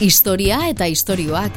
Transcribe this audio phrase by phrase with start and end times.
[0.00, 1.52] Historia eta istorioak.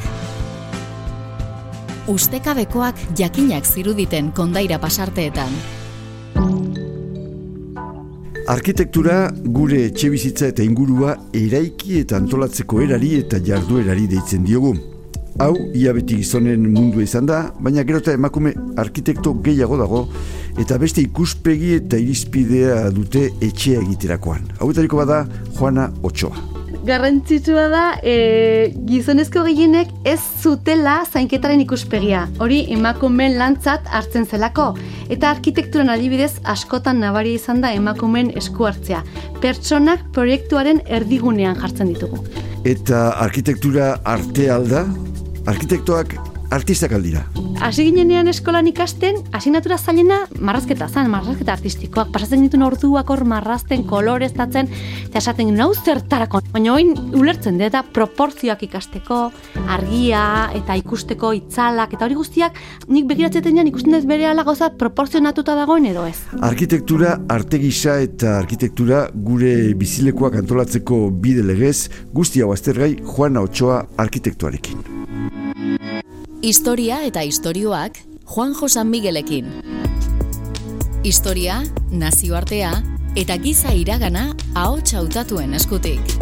[2.12, 5.54] Ustekabekoak jakinak ziruditen kondaira pasarteetan.
[8.52, 14.74] Arkitektura gure etxe bizitza eta ingurua eraiki eta antolatzeko erari eta jarduerari deitzen diogu.
[15.40, 20.02] Hau, ia beti gizonen mundu izan da, baina gero eta emakume arkitekto gehiago dago
[20.60, 24.52] eta beste ikuspegi eta irizpidea dute etxea egiterakoan.
[24.60, 24.68] Hau
[25.00, 25.24] bada
[25.56, 26.53] Juana Ochoa
[26.84, 32.26] garrantzitsua da e, gizonezko gehienek ez zutela zainketaren ikuspegia.
[32.44, 34.72] Hori emakumen lantzat hartzen zelako.
[35.08, 39.00] Eta arkitekturan adibidez askotan nabari izan da emakumen esku hartzea.
[39.40, 42.20] Pertsonak proiektuaren erdigunean jartzen ditugu.
[42.64, 44.86] Eta arkitektura arte alda?
[45.48, 47.24] Arkitektoak artistak aldira.
[47.64, 52.10] Hasi ginenean eskolan ikasten, asignatura zailena marrazketa zan, marrazketa artistikoak.
[52.14, 54.70] Pasatzen ditu orduak hor marrazten, koloreztatzen,
[55.08, 56.42] eta esaten nau zertarako.
[56.54, 59.20] Baina oin ulertzen eta proportzioak ikasteko,
[59.68, 65.54] argia, eta ikusteko itzalak, eta hori guztiak, nik begiratzen ikusten ez bere ala gauza proporzionatuta
[65.54, 66.18] dagoen edo ez.
[66.40, 73.84] Arkitektura, arte gisa eta arkitektura gure bizilekoak antolatzeko bide legez, guzti hau aztergai Juana Ochoa
[73.96, 74.93] arkitektuarekin.
[76.44, 77.96] Historia eta istorioak
[78.28, 79.46] Juan Josan Miguelekin.
[81.00, 81.54] Historia,
[81.88, 82.72] nazioartea
[83.16, 86.12] eta giza iragana ahots hautatuen eskutik.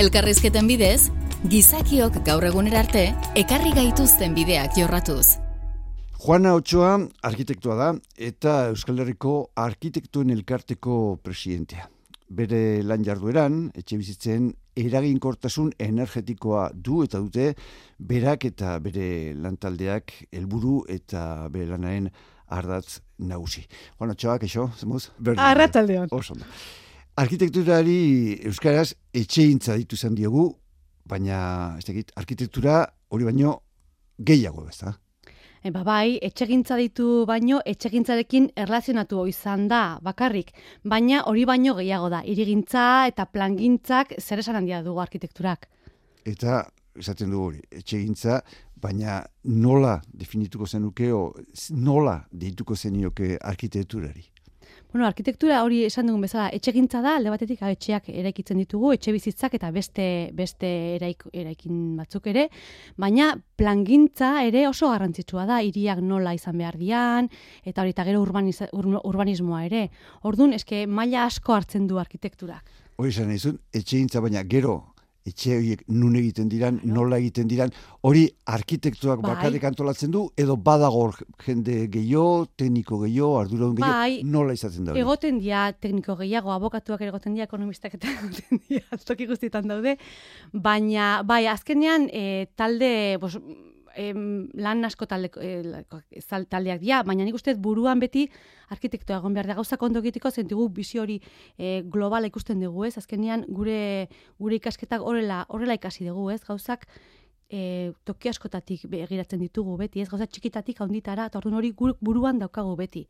[0.00, 1.10] Elkarrizketen bidez,
[1.52, 3.04] gizakiok gaur egunera arte
[3.44, 5.36] ekarri gaituzten bideak jorratuz.
[6.24, 11.90] Juana Ochoa arkitektua da eta Euskal Herriko arkitektuen elkarteko presidentea
[12.30, 17.54] bere lan jardueran, etxe bizitzen eraginkortasun energetikoa du eta dute
[17.98, 22.10] berak eta bere lantaldeak helburu eta bere lanaren
[22.50, 23.64] ardatz nagusi.
[23.98, 25.10] Bueno, txoak, eixo, zemuz?
[25.36, 26.08] Arrataldeon.
[26.10, 26.34] Oso.
[27.20, 30.48] Arkitekturari Euskaraz etxe intza ditu zen diogu,
[31.04, 33.60] baina, ez dakit, arkitektura hori baino
[34.18, 34.94] gehiago, ez da?
[35.60, 40.54] E, ba, bai, etxegintza ditu baino, etxegintzarekin erlazionatu izan da, bakarrik.
[40.88, 45.68] Baina hori baino gehiago da, irigintza eta plangintzak zer esan handia dugu arkitekturak.
[46.24, 46.62] Eta,
[46.96, 48.40] esaten dugu hori, etxegintza,
[48.80, 51.34] baina nola definituko zenuke, o
[51.76, 54.24] nola deituko zenioke arkitekturari?
[54.92, 59.54] Bueno, arkitektura hori esan dugun bezala, etxegintza da, alde batetik etxeak eraikitzen ditugu, etxe bizitzak
[59.54, 62.48] eta beste beste eraik, eraikin batzuk ere,
[62.98, 63.30] baina
[63.60, 67.30] plangintza ere oso garrantzitsua da, hiriak nola izan behar dian,
[67.62, 69.86] eta hori eta gero urbanismoa ere.
[70.26, 72.66] Orduan, eske maila asko hartzen du arkitekturak.
[72.98, 74.80] Hori esan izun, etxegintza baina gero
[75.30, 77.72] etxe horiek nun egiten diran, nola egiten diran,
[78.06, 79.34] hori arkitektuak bai.
[79.34, 81.06] bakarrik antolatzen du, edo badago
[81.44, 84.20] jende gehiago, tekniko gehiago, arduradun gehiago, bai.
[84.36, 84.98] nola izaten da?
[84.98, 89.96] Egoten dia tekniko gehiago, abokatuak egoten dia, ekonomistak eta egoten dia, toki guztietan daude,
[90.52, 92.92] baina, bai, azkenean, e, talde,
[93.22, 93.38] bos,
[93.96, 98.28] em, lan asko talde, e, taldeak dira, baina nik uste buruan beti
[98.70, 101.20] arkitektoa egon behar da gauza kondo egiteko zentugu bizi hori
[101.58, 102.96] e, globala ikusten dugu, ez?
[102.98, 104.08] Azkenean gure
[104.38, 106.42] gure ikasketak horrela horrela ikasi dugu, ez?
[106.44, 106.86] Gauzak
[107.50, 110.08] e, toki askotatik begiratzen ditugu beti, ez?
[110.08, 113.06] Gauza txikitatik handitara, eta orduan hori buruan daukagu beti.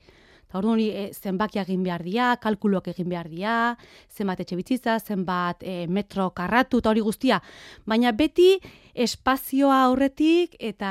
[0.50, 3.54] Eta orduan hori e, zenbakiak egin behar dira, kalkuluak egin behar dira,
[4.10, 7.38] zenbat etxe bitzitza, zenbat e, metro karratu eta hori guztia.
[7.86, 8.56] Baina beti
[8.90, 10.90] espazioa aurretik eta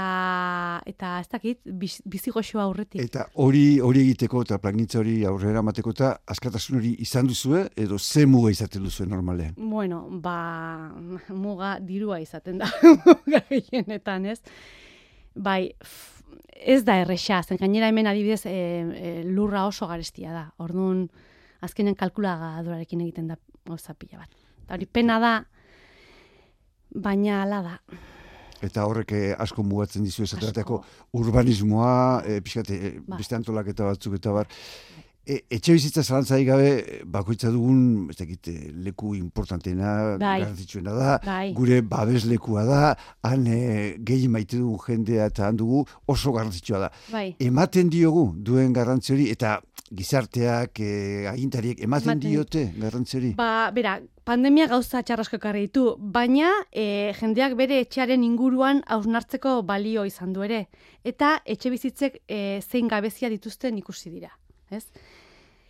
[0.87, 3.01] eta ez dakit bizi goxoa aurretik.
[3.03, 7.99] Eta hori hori egiteko eta plangintza hori aurrera mateko eta askatasun hori izan duzue edo
[7.99, 9.55] ze muga izaten duzue normalean?
[9.57, 10.95] Bueno, ba
[11.29, 12.71] muga dirua izaten da
[13.49, 14.39] gehienetan, ez?
[15.35, 15.71] Bai,
[16.59, 20.45] ez da erresa, zen gainera hemen adibidez e, lurra oso garestia da.
[20.63, 21.07] Orduan,
[21.65, 23.39] azkenen kalkulaga durarekin egiten da
[23.69, 24.31] oza pila bat.
[24.63, 25.33] Eta hori pena da,
[26.95, 27.75] baina ala da.
[28.65, 30.81] Eta horrek eh, asko mugatzen dizu esaterateko
[31.15, 33.19] urbanismoa, e, pixkate, ba.
[33.19, 34.49] beste antolaketa batzuk eta bar.
[35.29, 36.69] E, etxe bizitza zalantzai gabe,
[37.05, 40.39] bakoitza dugun, ez dakit, e, leku importantena, bai.
[40.41, 41.51] garantzitsuena da, bai.
[41.53, 42.79] gure babes lekua da,
[43.29, 43.59] han e,
[44.01, 46.89] gehi maite dugu jendea eta han dugu oso garrantzitsua da.
[47.13, 47.27] Bai.
[47.45, 49.59] Ematen diogu duen garrantzi hori, eta
[49.93, 53.31] gizarteak, e, agintariek, ematen, ematen diote garrantzi hori?
[53.37, 60.09] Ba, bera, pandemia gauza txarrasko karri ditu, baina e, jendeak bere etxearen inguruan hausnartzeko balio
[60.09, 60.65] izan du ere.
[61.05, 64.33] Eta etxe bizitzek e, zein gabezia dituzten ikusi dira.
[64.69, 64.85] Ez?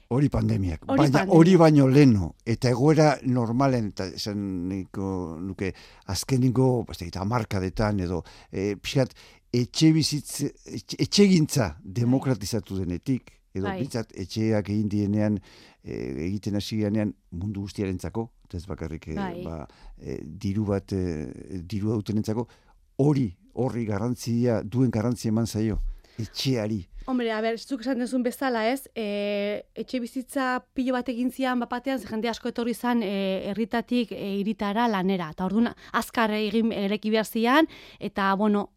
[0.10, 5.70] Hori pandemiak, hori baina hori baino leno, eta egoera normalen, eta esan niko, nuke,
[6.10, 9.14] azkeniko, eta amarkadetan, edo, e, pixat,
[9.54, 15.38] etxe bizitze, etxe, etxe demokratizatu denetik, edo bintzat etxeak egin dienean,
[15.84, 15.94] e,
[16.26, 19.68] egiten hasi mundu guztiarentzako, eta ez bakarrik e, ba,
[20.02, 22.48] e, diru bat, e, diru dutenentzako,
[22.98, 25.80] hori, horri garrantzia, duen garrantzia eman zaio,
[26.18, 26.88] etxeari.
[27.10, 28.84] Hombre, a ber, zuk esan duzun bezala, ez?
[28.94, 34.12] E, etxe bizitza pilo bat egin zian bapatean, ze jende asko etorri zan e, herritatik
[34.14, 35.32] e, iritara lanera.
[35.34, 37.66] Eta orduan azkar egin ereki behar zian,
[37.98, 38.68] eta, bueno,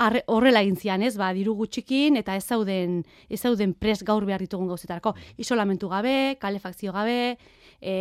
[0.00, 1.18] arre- horrela egin zian, ez?
[1.20, 5.12] Ba, diru gutxikin, eta ez zauden, ez zauden pres gaur behar ditugun gauzetarako.
[5.36, 7.36] Isolamentu gabe, kalefakzio gabe,
[7.76, 8.00] e,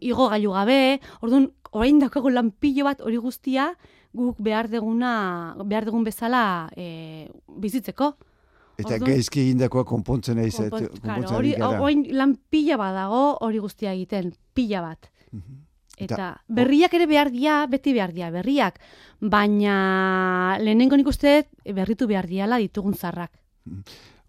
[0.00, 0.80] igo gailu gabe,
[1.20, 3.74] orduan, orain daukagu lan pilo bat hori guztia,
[4.16, 7.28] guk behar deguna, behar dugun bezala e,
[7.60, 8.14] bizitzeko.
[8.82, 13.58] Eta Orduan- gaizki egindakoa konpontzen ari zait, Konpont- hori, orain lan pila bat dago hori
[13.58, 15.10] guztia egiten, pila bat.
[15.32, 15.58] Mhm.
[15.98, 18.80] Eta, Eta- berriak ere behar dia, beti behar dia, berriak.
[19.20, 23.32] Baina lehenengo nik uste berritu behar diala ditugun zarrak.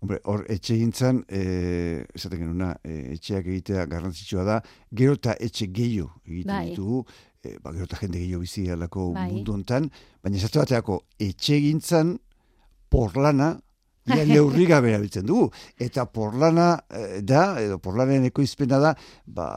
[0.04, 4.58] Hombre, hor etxe gintzan, e, esaten genuna, e, etxeak egitea garrantzitsua da,
[4.92, 6.70] gero eta etxe gehiago egiten Bai.
[6.72, 7.06] ditugu,
[7.42, 9.30] e, ba, gero eta jende gehiago bizi alako Bai.
[9.32, 9.90] mundu hontan,
[10.22, 12.18] baina esate bateako etxe gintzan
[12.90, 13.54] porlana
[14.08, 15.50] ja neurri gabe erabiltzen dugu.
[15.80, 18.94] Eta porlana e, da, edo porlanen ekoizpena da,
[19.26, 19.48] ba,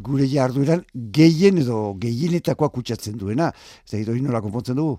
[0.00, 3.52] gure jardueran gehien edo gehienetakoa kutsatzen duena.
[3.84, 4.98] Ez da, hori nola konpontzen dugu?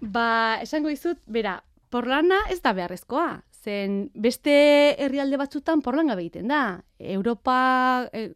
[0.00, 1.60] Ba, esango dizut, bera,
[1.94, 3.42] porlana ez da beharrezkoa.
[3.64, 4.52] Zen beste
[5.00, 6.82] herrialde batzutan porlan gabe egiten da.
[6.98, 7.54] Europa,
[8.12, 8.26] e,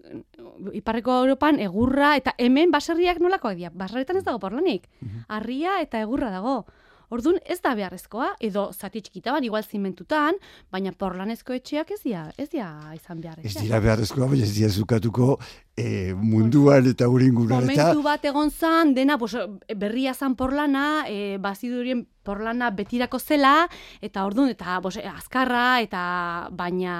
[0.78, 3.72] iparreko Europan egurra eta hemen baserriak nolakoak dira.
[3.74, 4.88] Baserretan ez dago porlanik.
[5.28, 6.62] Harria eta egurra dago.
[7.08, 10.36] Orduan ez da beharrezkoa, edo zati txikita bat, igual zimentutan,
[10.72, 13.40] baina porlanezko etxeak ez dira, ez dira izan behar.
[13.40, 15.38] Ez dira beharrezkoa, baina ez dira zukatuko
[15.72, 17.88] e, munduan eta gure inguruan eta...
[17.88, 19.32] Momentu bat egon zan, dena pues,
[19.80, 23.54] berria zan porlana, e, bazidurien porlana betirako zela,
[24.04, 26.02] eta orduan, eta bos, azkarra, eta
[26.52, 26.98] baina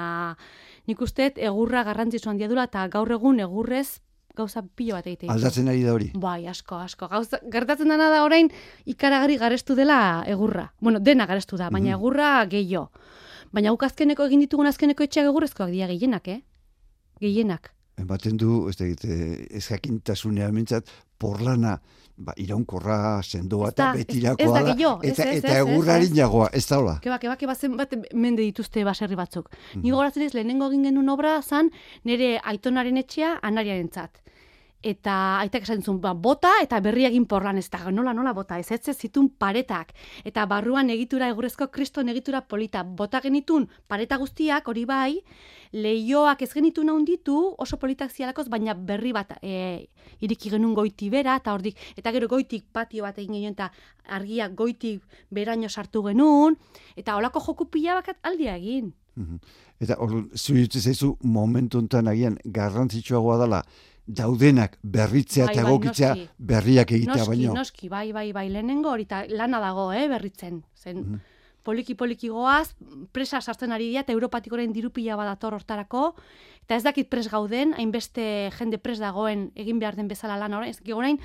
[0.89, 3.99] nik uste egurra garrantzitsu handia dula, eta gaur egun egurrez
[4.39, 5.29] gauza pilo bat egite.
[5.31, 6.09] Aldatzen ari da hori.
[6.15, 7.09] Bai, asko, asko.
[7.11, 8.51] Gauza, gertatzen dena da orain
[8.89, 10.69] ikaragarri garestu dela egurra.
[10.81, 12.89] Bueno, dena garestu da, baina egurra gehiago.
[13.51, 16.41] Baina guk azkeneko egin ditugun azkeneko etxeak egurrezkoak dira gehienak, eh?
[17.21, 17.71] Gehienak.
[17.99, 19.15] Ematen du, ez da egite,
[19.49, 20.87] ez jakintasunean mintzat,
[21.19, 21.77] porlana,
[22.19, 26.95] ba, iraunkorra, sendoa eta betirakoa da eta, eta ez, egurrari nagoa, ez da hola.
[27.03, 29.51] Keba, keba, keba zen bat mende dituzte baserri batzuk.
[29.75, 31.71] Ni gogoratzen ez lehenengo egin genuen obra zan
[32.07, 34.23] nire aitonaren etxea anariarentzat.
[34.79, 38.55] Eta aitak esan zuen, ba, bota eta berri egin porlan ez da, nola, nola bota,
[38.59, 39.91] ez ez zitun paretak.
[40.23, 45.19] Eta barruan egitura, egurrezko kriston egitura polita, bota genitun pareta guztiak, hori bai,
[45.73, 49.89] leioak ez genitun handitu, oso politak zialakoz, baina berri bat e,
[50.21, 53.71] iriki genuen goiti bera, eta hordik, eta gero goitik patio bat egin genuen, eta
[54.07, 56.55] argiak goitik beraino sartu genuen,
[56.95, 58.93] eta holako joku pila bakat aldia egin.
[59.15, 59.39] Mhm.
[59.79, 63.63] Eta hor, zuritzen zaizu momentu enten agian garrantzitsuagoa dela,
[64.09, 66.29] daudenak berritzea Bai, eta bai, egokitzea noski.
[66.39, 67.53] berriak egitea Noski, baino.
[67.53, 70.63] noski, bai, bai, bai, lehenengo hori, lana dago, eh, berritzen.
[70.75, 71.19] Zen, Mhm.
[71.63, 72.73] poliki-poliki goaz,
[73.11, 76.15] presa sartzen ari dira, eta Europatik orain diru pila badator hortarako,
[76.63, 80.71] eta ez dakit pres gauden, hainbeste jende pres dagoen egin behar den bezala lan orain,
[80.71, 81.19] ez orain,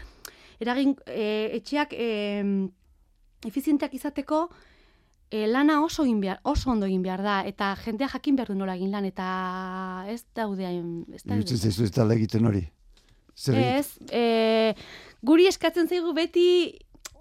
[0.61, 2.69] eragin, e, etxeak e,
[3.47, 4.51] efizienteak izateko,
[5.31, 8.57] e, lana oso egin behar, oso ondo egin behar da, eta jendea jakin behar du
[8.59, 11.25] nola egin lan, eta ez daude hain, ez.
[11.25, 12.65] Irutzen zaizu ez da egiten hori.
[13.35, 13.59] Zer?
[13.59, 14.75] Ez, e,
[15.23, 16.47] guri eskatzen zaigu beti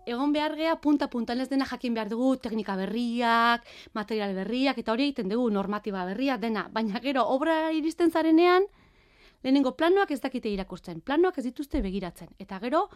[0.06, 5.10] egon behar gea punta-puntan ez dena jakin behar dugu, teknika berriak, material berriak, eta hori
[5.10, 6.68] egiten dugu normatiba berria, dena.
[6.74, 8.68] Baina gero, obra iristen zarenean,
[9.44, 12.32] lehenengo planoak ez dakite irakurtzen, planoak ez dituzte begiratzen.
[12.40, 12.88] Eta gero,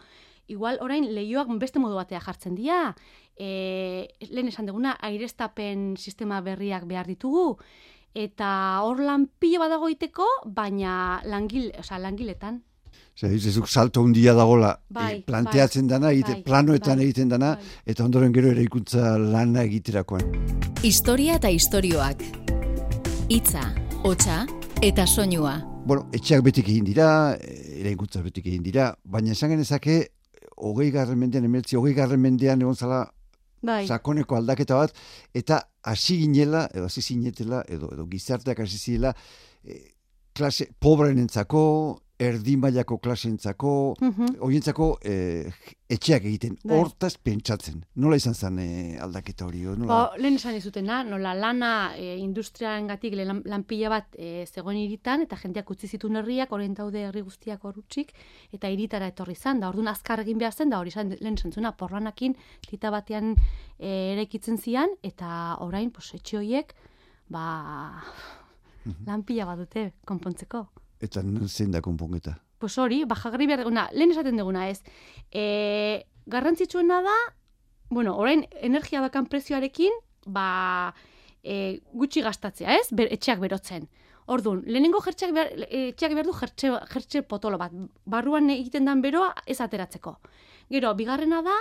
[0.48, 2.94] igual orain lehioak beste modu batea jartzen dira,
[3.36, 7.58] e, lehen esan duguna, airestapen sistema berriak behar ditugu,
[8.14, 12.62] eta hor lan pilo badago iteko, baina langil, osea, langiletan.
[13.18, 17.54] Zer, zuk salto handia dagola Bai, eh, planteatzen dana, egite, bai, planoetan bai, egiten dana,
[17.56, 17.72] bai.
[17.92, 20.22] eta ondoren gero eraikuntza lana egiterakoan.
[20.82, 22.22] Historia eta istorioak.
[23.28, 23.66] Hitza,
[24.06, 24.46] hotsa
[24.82, 25.77] eta soinua.
[25.88, 27.04] Bueno, etxeak betik egin dira,
[27.40, 29.94] eh, eraikuntza betik egin dira, baina esan genezake,
[30.60, 32.98] hogei garren mendean, emeltzi, hogei garren mendean egon zala
[33.64, 33.86] Bai.
[33.86, 34.92] sakoneko aldaketa bat,
[35.32, 39.14] eta hasi ginela, edo hasi zinetela, edo, edo gizarteak hasi zirela,
[39.64, 39.94] eh,
[40.36, 41.62] klase pobrenentzako,
[42.18, 44.38] erdi mailako klaseentzako, Mhm.
[44.42, 45.52] horientzako eh,
[45.88, 46.76] etxeak egiten, Bai.
[46.80, 47.84] hortaz pentsatzen.
[47.94, 49.60] Nola izan zen eh, aldaketa hori?
[49.62, 49.86] Nola?
[49.86, 55.36] Ba, lehen esan izutena, nola lana e, industriarengatik lan, lanpila bat e, zegoen iritan, eta
[55.36, 58.12] jendeak utzi zituen herriak, orain daude herri guztiak horutxik,
[58.52, 61.52] eta iritara etorri zan, da orduan azkar egin behar zen, da hori zan, lehen esan
[61.52, 62.34] zuena, porlanakin
[62.68, 63.36] tita batean
[63.78, 66.74] e, eraikitzen zian, eta orain, pos, etxe horiek,
[67.30, 68.02] ba,
[69.06, 70.66] lan pila badute konpontzeko.
[71.00, 72.38] Eta zein da konponketa?
[72.58, 74.80] Pues hori, bajagarri behar duguna, lehen esaten duguna ez.
[75.30, 77.16] E, garrantzitsuena da,
[77.90, 79.94] bueno, orain energia dakan prezioarekin,
[80.26, 80.92] ba,
[81.42, 82.88] e, gutxi gastatzea, ez?
[82.90, 83.86] Ber, etxeak berotzen.
[84.28, 87.72] Orduan, lehenengo jertxeak behar, etxeak behar du jertxe, jertxe potolo bat.
[88.04, 90.18] Barruan egiten dan beroa ez ateratzeko.
[90.68, 91.54] Gero, bigarrena da,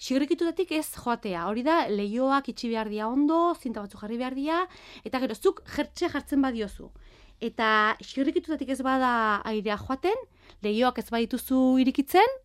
[0.00, 4.62] Sigrekitutatik ez joatea, hori da, leioak itxi behar dia ondo, zinta batzu jarri behar dia,
[5.04, 6.88] eta gero, zuk jertxe jartzen badiozu.
[7.40, 10.16] Eta sigrekitutatik ez bada airea joaten,
[10.62, 12.38] leioak ez badituzu irikitzen,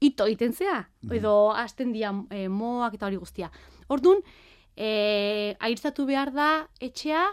[0.00, 1.12] ito egiten zea, mm.
[1.20, 3.50] edo hasten dia e, moak eta hori guztia.
[3.88, 4.24] Orduan,
[4.74, 7.26] e, airzatu behar da etxea,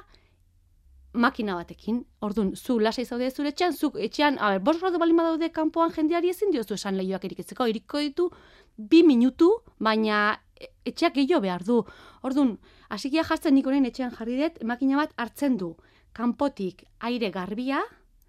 [1.17, 2.03] makina batekin.
[2.21, 5.93] Orduan, zu lasai zaude zure etxean, zu etxean, a ber, bos rodo balima daude kanpoan
[5.95, 8.29] jendeari ezin diozu esan lehioak irikitzeko, iriko ditu
[8.77, 10.37] bi minutu, baina
[10.85, 11.81] etxeak gehiago behar du.
[12.27, 12.57] Orduan,
[12.93, 15.75] hasikia jartzen nik orain etxean jarri dut, makina bat hartzen du.
[16.17, 17.77] Kanpotik aire garbia,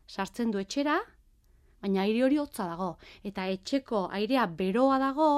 [0.05, 0.99] sartzen du etxera,
[1.81, 2.89] baina aire hori hotza dago.
[3.25, 5.29] Eta etxeko airea beroa dago,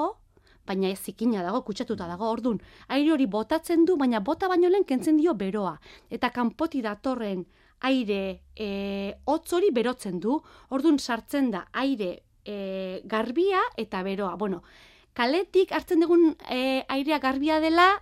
[0.67, 2.27] baina ez zikina dago, kutsatuta dago.
[2.27, 2.59] Orduan,
[2.91, 5.77] aire hori botatzen du, baina bota baino lehen kentzen dio beroa.
[6.11, 7.45] Eta kanpoti datorren
[7.87, 8.69] aire e,
[9.31, 10.35] hotz hori berotzen du.
[10.75, 14.35] Orduan, sartzen da aire e, garbia eta beroa.
[14.35, 14.59] Bueno,
[15.15, 17.93] kaletik hartzen dugun e, airea garbia dela,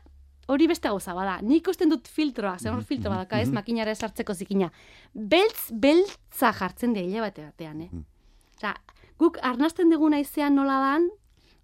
[0.49, 1.37] hori beste gauza bada.
[1.45, 3.61] Nik usten dut filtroa, zer hor filtro badaka, ez mhm.
[3.61, 4.71] makinara esartzeko zikina.
[5.13, 8.03] Beltz, beltza jartzen da hile bate batean, eh?
[8.57, 8.75] Osa,
[9.21, 11.09] guk arnasten duguna izean nola dan,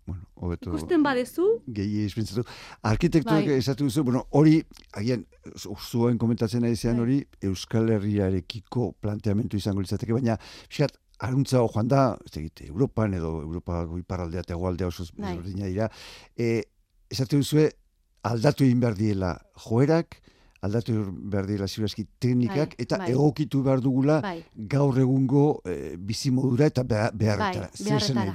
[0.06, 1.46] Bueno, hobeto, Ikusten badezu?
[1.74, 2.44] Gehi espentzatu.
[2.86, 3.56] Arkitektuak bai.
[3.58, 4.60] esatu duzu, bueno, hori,
[4.94, 5.24] agian,
[5.58, 7.06] zuen komentatzen nahi zean bai.
[7.06, 7.18] hori,
[7.50, 10.38] Euskal Herriarekiko planteamentu izango litzateke, baina,
[10.70, 10.94] fiskat,
[11.26, 15.38] aruntza joan da, ez egite, Europan edo Europa iparraldea eta egualdea oso bai.
[15.42, 15.90] dira,
[16.38, 16.64] e,
[17.10, 17.72] esate duzue,
[18.26, 19.34] aldatu egin behar diela
[19.66, 20.20] joerak,
[20.66, 20.96] aldatu
[21.32, 23.10] behar diela ziurazki teknikak, bai, eta bai.
[23.14, 24.38] egokitu behar dugula bai.
[24.56, 27.70] gaur egungo e, bizimodura eta beharretara.
[27.70, 28.34] Bai, Zer nahi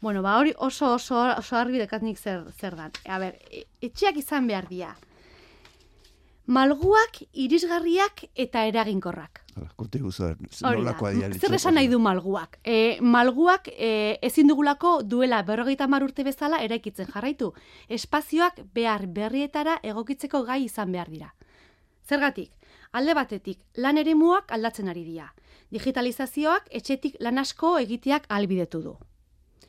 [0.00, 2.90] Bueno, ba, hori oso, oso, oso argi dekatnik zer, zer dan.
[3.06, 4.96] A ber, e, etxeak izan behar dira.
[6.48, 9.42] Malguak, irisgarriak eta eraginkorrak.
[9.76, 12.56] Korte guzu, Zer esan nahi du malguak?
[12.64, 17.50] E, malguak e, ezin dugulako duela berrogeita mar urte bezala eraikitzen jarraitu.
[17.88, 21.34] Espazioak behar berrietara egokitzeko gai izan behar dira.
[22.08, 22.54] Zergatik,
[22.92, 25.34] alde batetik, lan ere muak aldatzen ari dira.
[25.68, 28.96] Digitalizazioak etxetik lan asko egiteak albidetu du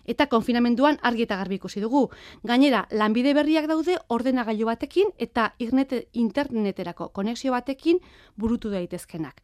[0.10, 2.08] eta konfinamenduan argi eta garbi ikusi dugu.
[2.44, 8.02] Gainera, lanbide berriak daude ordenagailu batekin eta interneterako konexio batekin
[8.36, 9.42] burutu daitezkenak.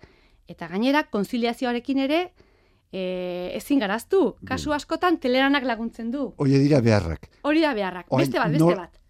[0.47, 2.19] Eta gainera, konziliazioarekin ere,
[2.91, 4.35] e, ezin garaztu.
[4.47, 6.29] Kasu askotan, teleranak laguntzen du.
[6.37, 7.29] Hori dira beharrak.
[7.43, 8.09] Hori da beharrak.
[8.11, 9.01] beste bat, beste bat.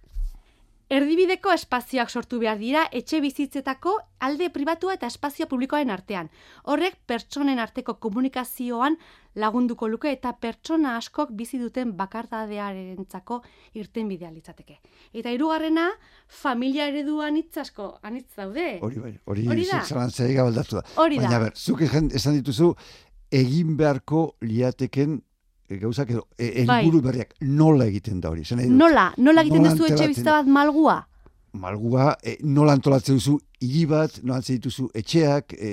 [0.85, 6.29] Erdibideko espazioak sortu behar dira etxe bizitzetako alde pribatua eta espazio publikoaren artean.
[6.69, 8.97] Horrek pertsonen arteko komunikazioan
[9.41, 13.41] lagunduko luke eta pertsona askok bizi duten bakardadearentzako
[13.81, 14.77] irten bidea litzateke.
[15.11, 15.89] Eta hirugarrena
[16.27, 18.79] familia ereduan asko anitz daude.
[18.81, 19.81] Hori bai, hori, hori da.
[20.95, 22.75] Baina ber, zuk esan dituzu
[23.31, 25.21] egin beharko liateken
[25.69, 27.11] gauzak edo e, helburu bai.
[27.11, 28.45] berriak nola egiten da hori?
[28.69, 30.99] Nola, nola egiten duzu etxe bizita bat malgua?
[31.55, 35.71] Malgua, e, nola antolatzen duzu hiri bat, nola dituzu etxeak, e,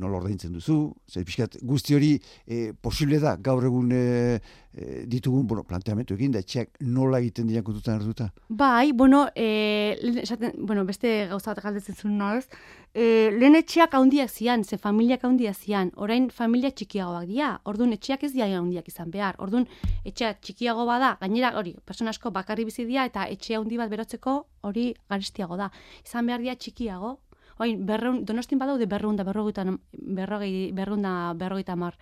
[0.00, 0.76] nola ordaintzen duzu,
[1.08, 2.12] zer pixkat guzti hori
[2.46, 4.40] e, posible da, gaur egun e,
[4.72, 8.30] e, ditugun, bueno, planteamentu egin da, etxeak nola egiten dian kontutan hartuta?
[8.48, 12.46] Bai, bueno, e, esaten, bueno beste gauza bat galdetzen zuen nolaz,
[12.94, 18.24] e, lehen etxeak haundiak zian, ze familiak haundiak zian, orain familia txikiagoak dira, orduan etxeak
[18.24, 19.68] ez dira haundiak izan behar, orduan
[20.08, 24.38] etxeak txikiago bada, gainera hori, persona asko bakarri bizi dira, eta etxea handi bat berotzeko
[24.62, 25.68] hori garestiago da.
[26.06, 27.18] Izan behar dira txikiago,
[27.62, 31.94] Oin, berreun, donostin badaude berreun da berrogeita, berrogei, berreun da berrogeita mar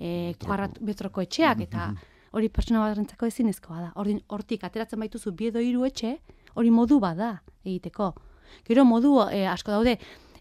[0.00, 1.92] e, kuarrat betroko etxeak, eta
[2.34, 3.90] hori persona bat rentzako ezin ezkoa da.
[4.02, 6.16] Ordin, hortik, ateratzen baituzu biedo hiru etxe,
[6.58, 8.10] hori modu bada egiteko.
[8.66, 9.96] Gero modu e, asko daude,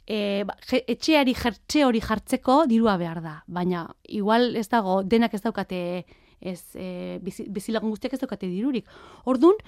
[0.08, 0.44] e,
[0.82, 3.38] etxeari jertxe hori jartzeko dirua behar da.
[3.46, 5.82] Baina, igual ez dago, denak ez daukate,
[6.42, 8.90] ez, e, bizilagun guztiak ez daukate dirurik.
[9.30, 9.62] Ordun,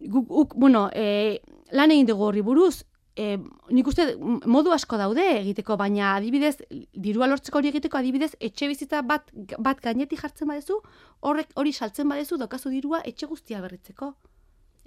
[0.00, 1.42] guk, bueno, e,
[1.76, 2.86] lan egin dugu horri buruz,
[3.18, 3.34] e,
[3.74, 4.06] nik uste
[4.46, 6.54] modu asko daude egiteko, baina adibidez,
[6.94, 10.78] dirua lortzeko hori egiteko, adibidez, etxe bizitza bat, bat gaineti jartzen badezu,
[11.26, 14.12] horrek hori saltzen badezu, dokazu dirua etxe guztia berritzeko.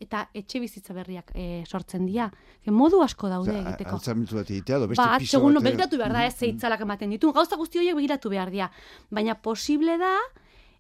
[0.02, 2.32] Eta etxe bizitza berriak e, sortzen dira.
[2.64, 4.00] E, modu asko daude egiteko.
[4.00, 5.62] Altzamentu bat egitea, do beste ba, piso bat...
[5.68, 7.30] begiratu behar da, ez zeitzalak ematen ditu.
[7.36, 8.72] Gauza guzti horiek begiratu behar dira.
[9.14, 10.16] Baina posible da,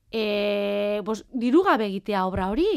[0.10, 0.24] e,
[1.06, 2.72] bos, diru gabe egitea obra hori.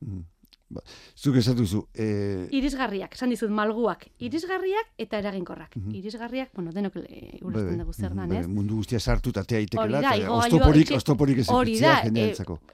[0.00, 0.31] Mm.
[0.72, 0.80] Ba,
[1.16, 1.82] zuk esatu zu.
[1.92, 2.48] E...
[2.56, 4.06] Irisgarriak, esan dizut, malguak.
[4.24, 5.76] Irisgarriak eta eraginkorrak.
[5.76, 8.46] Mm Irisgarriak, bueno, denok e, ulertzen dugu zer dan, ez?
[8.48, 12.24] Mundu guztia sartu eta tea itekela, eta ostoporik, ostoporik ez Hori da, e,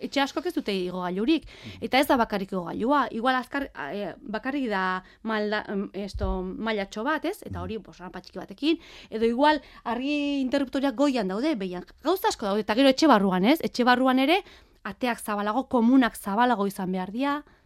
[0.06, 1.48] etxe askok ez dute igogailurik.
[1.80, 3.02] Eta ez da bakarrik igogailua.
[3.18, 4.84] Igual azkar, e, bakarrik da
[5.26, 5.64] malda,
[5.98, 7.36] esto, mailatxo bat, ez?
[7.42, 8.80] Eta hori, bos, rapatxiki batekin.
[9.10, 11.86] Edo igual, argi interruptoriak goian daude, behian.
[12.06, 13.58] Gauza asko daude, eta gero etxe barruan, ez?
[13.66, 14.42] Etxe barruan ere,
[14.88, 17.58] ateak zabalago, komunak zabalago izan behar dira, -hmm.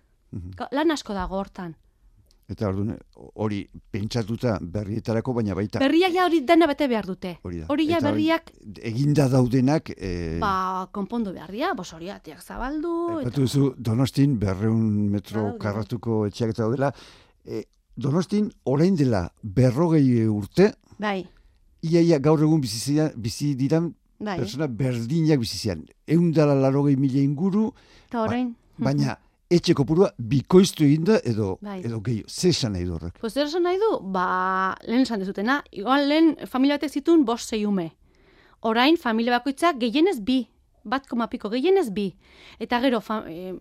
[0.73, 1.75] Lan asko dago hortan.
[2.51, 2.97] Eta orduan
[3.41, 3.63] hori
[3.95, 7.37] pentsatuta berrietarako baina baita Berriak ja hori dena bete behar dute.
[7.47, 8.51] Hori ja berriak
[8.91, 10.39] eginda daudenak e...
[10.43, 14.75] ba konpondu beharria, bos hori atiak zabaldu eta zu Donostin 200
[15.15, 16.93] metro karratuko etxeak eta daudela.
[17.47, 17.65] E,
[17.97, 20.73] Donostin orain dela 40 urte.
[20.99, 21.23] Bai.
[21.83, 24.39] Iaia gaur egun bizi bizi diran bai.
[24.39, 25.87] persona berdinak bizi zian.
[26.07, 27.71] 180 mila inguru.
[28.11, 28.57] Ta orain.
[28.79, 29.19] Ba, baina
[29.53, 31.81] etxe kopurua bikoiztu eginda edo bai.
[31.85, 33.19] edo gehi, ze esan nahi du horrek?
[33.21, 37.51] Pues zer esan nahi du, ba, lehen esan dezutena, igual lehen familia batek zituen bost
[37.51, 37.91] zei ume.
[38.63, 40.47] Orain, familia bakoitzak gehienez bi,
[40.85, 42.13] bat koma piko, gehienez bi.
[42.63, 43.55] Eta gero, fa, e,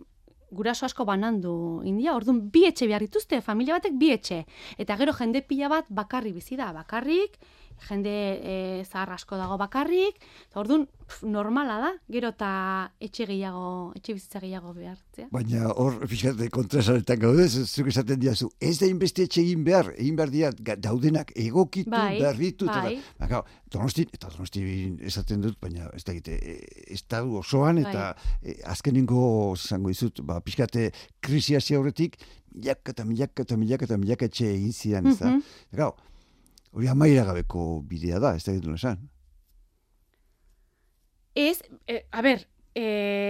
[0.52, 4.44] guraso asko banandu india, orduan bi etxe behar dituzte, familia batek bi etxe.
[4.78, 7.40] Eta gero jende pila bat bakarri bizi da, bakarrik,
[7.88, 10.18] jende e, zahar asko dago bakarrik,
[10.50, 10.88] eta orduan
[11.28, 12.52] normala da, gero eta
[13.04, 15.28] etxe gehiago, etxe bizitza gehiago behartzea.
[15.34, 20.20] Baina hor, fixate, kontrasaretan gaude, zuk esaten diazu, ez da inbeste etxe egin behar, egin
[20.20, 22.98] behar diat, daudenak egokitu, bai, berritu, bai.
[23.20, 24.66] eta, ba, donosti, eta donosti
[25.12, 26.38] esaten dut, baina ez da egite,
[27.12, 28.60] da osoan, eta bai.
[28.76, 29.24] azkenengo,
[29.58, 32.18] zango izut, ba, pixkate, krisi horretik,
[32.52, 35.30] milak eta milak eta milak eta milak etxe egin zidan, ez da?
[35.30, 35.94] Mm -hmm.
[36.72, 39.02] Hori amaira gabeko bidea da, ez da ditu esan.
[41.36, 42.86] Ez, e, a ber, e,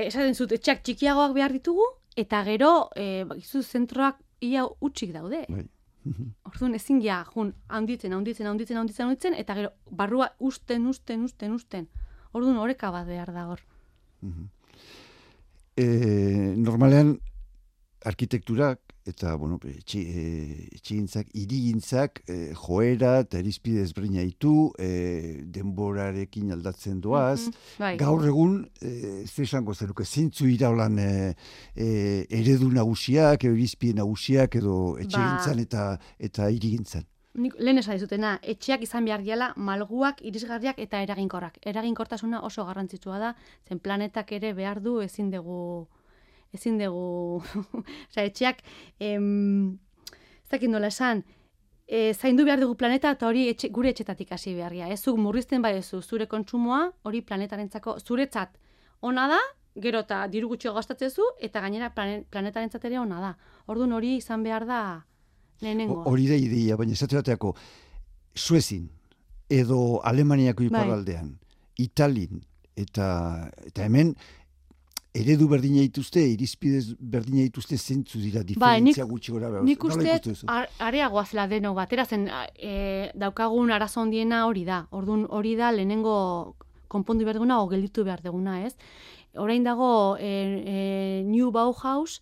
[0.08, 1.86] esaten zut, etxak txikiagoak behar ditugu,
[2.18, 5.44] eta gero, e, bakizu zentroak ia utxik daude.
[5.50, 5.66] Bai.
[6.50, 11.58] Orduan ezin ja, jun, handitzen, handitzen, handitzen, handitzen, handitzen, eta gero, barrua usten, usten, usten,
[11.58, 11.90] usten.
[12.38, 13.62] Orduan horreka bat behar da hor.
[15.78, 15.86] E,
[16.62, 17.16] normalean,
[18.06, 20.96] arkitekturak eta bueno, etxi, e,
[21.34, 27.48] irigintzak e, joera eta erizpide ezberdina ditu, e, denborarekin aldatzen doaz.
[27.48, 31.36] Mm Gaur egun, e, ze esango zenuke, zintzu iraulan e,
[31.76, 31.88] e,
[32.30, 35.56] eredu nagusiak, erizpide nagusiak, edo etxe ba.
[35.66, 35.86] eta,
[36.20, 37.06] eta irigintzan.
[37.34, 41.62] Nik, lehen esan dizutena, etxeak izan behar diala malguak, irisgarriak eta eraginkorrak.
[41.64, 43.36] Eraginkortasuna oso garrantzitsua da,
[43.68, 45.88] zen planetak ere behar du ezin dugu
[46.54, 47.42] ezin dugu,
[48.10, 48.64] oza, etxeak,
[49.00, 49.78] em,
[50.52, 51.24] ez nola esan,
[51.88, 54.88] e, zaindu behar dugu planeta eta hori etxe, gure etxetatik hasi beharria.
[54.90, 58.58] Ez zu murrizten bai zure kontsumoa, hori planetarentzako zuretzat
[59.02, 59.40] ona da,
[59.76, 63.36] gero eta diru gutxi gastatzezu eta gainera planetarentzat ere ona da.
[63.68, 64.82] Orduan hori izan behar da
[65.62, 66.04] lehenengo.
[66.10, 67.56] Hori da ideia, baina esatu bateako,
[68.36, 68.90] Suezin
[69.52, 70.68] edo Alemaniako bai.
[70.72, 71.34] iparraldean,
[71.78, 72.42] Italin,
[72.76, 74.16] eta, eta hemen,
[75.14, 79.50] eredu berdina dituzte, irizpidez berdina dituzte zentzu dira ba, diferentzia gutxi gora.
[79.66, 80.18] Nik uste
[80.80, 86.56] areagoa zela deno bat, erazen e, daukagun arazo hondiena hori da, orduan hori da lehenengo
[86.92, 88.76] konpondu behar duguna o gelditu behar duguna, ez?
[89.40, 92.22] Orain dago e, e, New Bauhaus,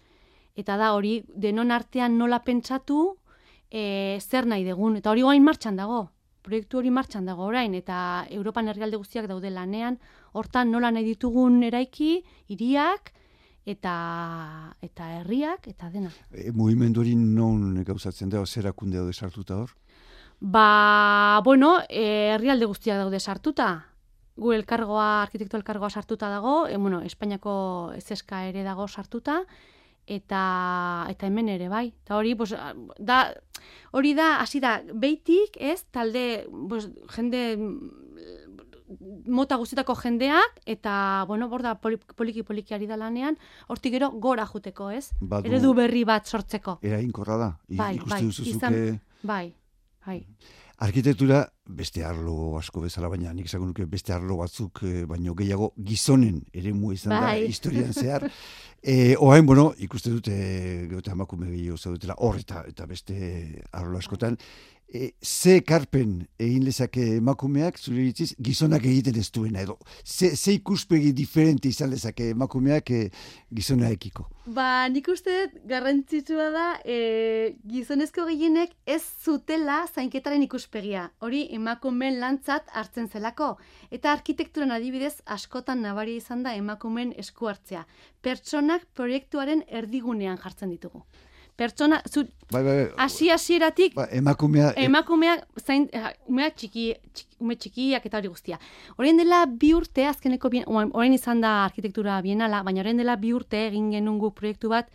[0.58, 3.18] eta da hori denon artean nola pentsatu
[3.70, 6.08] e, zer nahi dugun, eta hori guain martxan dago,
[6.50, 10.00] proiektu hori martxan dago orain, eta Europan herrialde guztiak daude lanean,
[10.34, 13.14] hortan nola nahi ditugun eraiki, hiriak
[13.70, 13.94] eta
[14.82, 16.10] eta herriak eta dena.
[16.34, 19.76] E, mugimendu hori non gauzatzen da zerakunde daude sartuta hor?
[20.40, 23.70] Ba, bueno, e, herrialde guztiak daude sartuta.
[24.40, 29.44] Gu elkargoa, arkitektu elkargoa sartuta dago, e, bueno, Espainiako ezeska ere dago sartuta,
[30.10, 31.88] eta eta hemen ere bai.
[32.04, 32.54] Eta hori, pues,
[32.98, 33.20] da,
[33.94, 37.44] hori da, hasi da, beitik, ez, talde, pues, jende
[39.30, 44.90] mota guztietako jendeak eta bueno, borda poliki poliki ari da lanean, hortik gero gora joteko,
[44.90, 45.12] ez?
[45.44, 46.80] Eredu berri bat sortzeko.
[46.82, 47.52] Era inkorra da.
[47.70, 48.80] bai, bai, izan,
[49.22, 49.54] bai,
[50.06, 50.24] bai.
[50.80, 55.74] Arkitektura beste arlo asko bezala baina nik esango nuke beste arlo batzuk e, baino gehiago
[55.76, 57.46] gizonen eremu izan da bai.
[57.52, 58.30] historian zehar.
[58.80, 60.34] E, oain, bueno, ikuste dute
[60.88, 63.18] geota emakume gehiago zaudetela hor eta, eta beste
[63.76, 64.38] arlo askotan
[64.94, 69.78] e, ze karpen egin lezake emakumeak, zure ditziz, gizonak egiten ez duena edo.
[70.04, 73.02] Ze, ze ikuspegi diferente izan lezake emakumeak e,
[73.54, 74.26] gizonaekiko.
[74.50, 75.36] Ba, nik uste
[75.70, 81.10] garrantzitsua da e, gizonezko gehienek ez zutela zainketaren ikuspegia.
[81.22, 83.56] Hori emakumeen lantzat hartzen zelako.
[83.94, 87.86] Eta arkitekturan adibidez askotan nabari izan da emakumeen esku hartzea.
[88.26, 91.06] Pertsonak proiektuaren erdigunean jartzen ditugu
[91.60, 92.88] pertsona zu bai, bai, bai.
[93.04, 95.90] hasi hasieratik ba, emakumea e- emakumea zain
[96.28, 98.60] umea txiki, txiki ume txikiak eta hori guztia.
[98.98, 103.34] Orain dela bi urte azkeneko bien, orain izan da arkitektura bienala, baina orain dela bi
[103.36, 104.92] urte egin genungu proiektu bat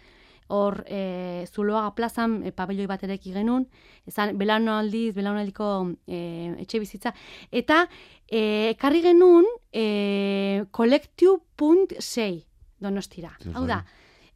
[0.53, 3.65] hor e, Zuloaga plazan e, pabelloi bat ere genuen,
[4.09, 5.71] ezan belaunaldiz, belaunaldiko
[6.07, 6.21] e,
[6.65, 7.15] etxe bizitza,
[7.51, 7.85] eta
[8.29, 12.45] e, ekarri genuen e, kolektiu.6
[12.85, 13.33] donostira.
[13.55, 13.81] Hau da,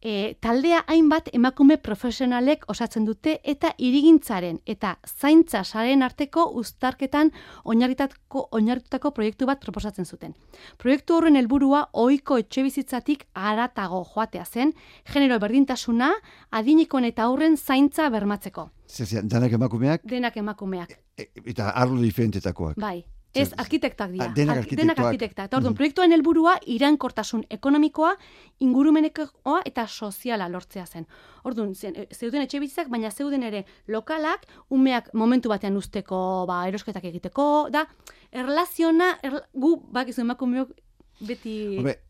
[0.03, 7.33] e, taldea hainbat emakume profesionalek osatzen dute eta irigintzaren eta zaintza saren arteko uztarketan
[7.65, 10.35] oinarritako oinarritutako proiektu bat proposatzen zuten.
[10.79, 14.73] Proiektu horren helburua ohiko etxebizitzatik aratago joatea zen,
[15.13, 16.13] genero berdintasuna,
[16.51, 18.71] adinikoen eta aurren zaintza bermatzeko.
[18.89, 20.03] Zezia, denak emakumeak?
[20.05, 20.99] Denak emakumeak.
[21.19, 22.79] E, eta arlo diferentetakoak.
[22.81, 23.05] Bai.
[23.35, 24.27] Ez, arkitektak dira.
[24.31, 24.81] Ah, denak arkitektuak.
[24.83, 25.53] Denak arkitektak.
[25.53, 28.15] Orduan, mm proiektuen helburua irankortasun ekonomikoa,
[28.65, 31.07] ingurumenekoa eta soziala lortzea zen.
[31.45, 37.05] Orduan, e, zeuden etxe bizitzak, baina zeuden ere lokalak, umeak momentu batean usteko, ba, erosketak
[37.13, 37.87] egiteko, da,
[38.33, 40.73] erlaziona, erla, gu, bak, izu emakumeok,
[41.21, 41.55] beti...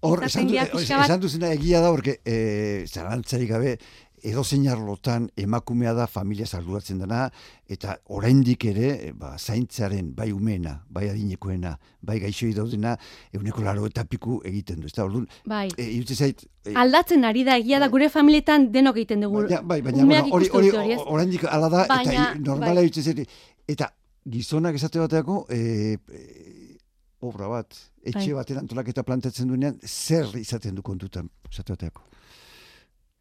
[0.00, 3.78] Hor, esan, du, esan duzena egia da, porque, e, zarantzarik gabe,
[4.22, 7.30] edo arlotan emakumea da familia zarduratzen dena,
[7.68, 12.96] eta oraindik ere, ba, zaintzaren, bai umena, bai adinekoena, bai gaixoi daudena,
[13.32, 14.86] eguneko laro eta piku egiten du.
[14.86, 15.68] Ez da, orduan, bai.
[15.76, 17.90] e, zait, e, Aldatzen ari da, egia da, bai.
[17.92, 19.46] gure familietan denok egiten dugu.
[19.48, 20.72] Bai, bai, baina, hori, hori,
[21.06, 22.90] oraindik ala da, eta normala bai.
[23.02, 23.24] zait,
[23.68, 23.92] eta
[24.28, 26.76] gizonak esate bateako, e, e,
[27.20, 28.36] obra bat, etxe bai.
[28.42, 32.08] batean antolak eta plantatzen duenean, zer izaten du kontutan, esate bateako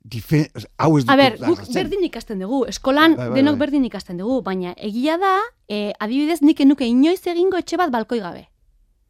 [0.03, 3.85] dife, hau ez A ber, guk berdin ikasten dugu, eskolan bai, bai, bai, denok berdin
[3.87, 5.33] ikasten dugu, baina egia da,
[5.67, 8.47] e, adibidez nik enuke inoiz egingo etxe bat balkoi gabe.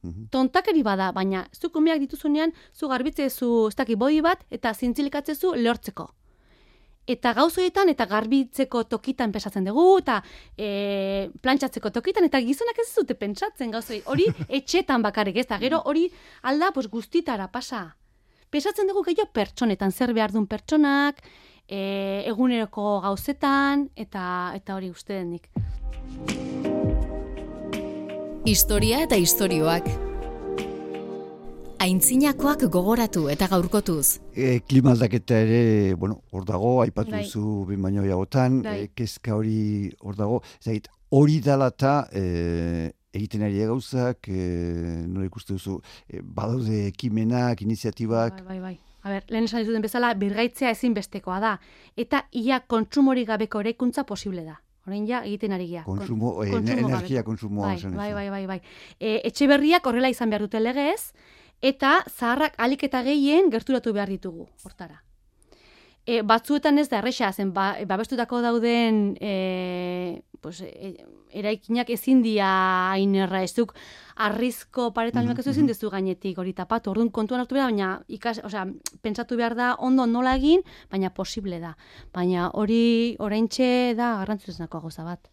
[0.02, 0.30] Mhm.
[0.32, 5.36] Tontakeri bada, baina zu kumiak dituzunean, zu garbitze zu, ez daki bodi bat, eta zintzilikatze
[5.36, 6.10] zu lehortzeko.
[7.08, 10.22] Eta gauzoetan eta garbitzeko tokitan pesatzen dugu, eta
[10.58, 14.02] e, plantxatzeko tokitan, eta gizonak ez zute pentsatzen gauzoi.
[14.06, 14.28] Hori
[14.60, 16.10] etxetan bakarrik ez da, gero hori
[16.44, 17.96] alda pues, guztitara pasa
[18.50, 21.22] pesatzen dugu gehiago pertsonetan, zer behar duen pertsonak,
[21.68, 25.50] e, eguneroko gauzetan, eta eta hori uste denik.
[28.48, 29.90] Historia eta istorioak.
[31.84, 34.18] Aintzinakoak gogoratu eta gaurkotuz.
[34.34, 37.26] E, klimaldaketa ere, bueno, hor dago, aipatu bai.
[37.28, 38.78] zu bin baino jagotan, bai.
[38.88, 45.58] e, kezka hori hor dago, zait, hori dalata e, egiten ari gauzak, e, nola ikuste
[45.58, 48.44] duzu, e, badaude ekimenak, iniziatibak.
[48.44, 48.76] Bai, bai, bai.
[49.08, 51.54] A ber, lehen esan dizuten bezala, birgaitzea ezinbestekoa da.
[51.96, 54.58] Eta ia kontsumori gabeko eraikuntza posible da.
[54.88, 55.84] Horein ja, egiten ari gea.
[55.84, 57.74] Konsumo, Kon, eh, energia konsumoa.
[57.76, 58.62] Bai, bai, bai, bai, bai.
[59.00, 61.12] E, etxe berriak horrela izan behar dute legez,
[61.62, 65.02] eta zaharrak alik eta gehien gerturatu behar ditugu, hortara.
[66.08, 70.94] E, batzuetan ez da erresa, zen ba, babestutako dauden e, pues, e,
[71.36, 72.48] eraikinak ezin dia
[72.94, 73.74] ainerra ez duk
[74.16, 75.50] arrizko paretan mm -hmm.
[75.50, 76.92] ezin dezu gainetik hori tapatu.
[76.92, 78.66] Orduan kontuan hartu behar, baina ikas, osea,
[79.02, 81.76] pentsatu behar da ondo nola egin, baina posible da.
[82.14, 85.30] Baina hori oraintxe da garrantzitsuenako gauza bat.